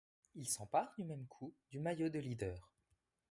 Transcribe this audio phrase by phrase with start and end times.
[0.33, 2.73] Il s'empare, du même coup, du maillot de leader.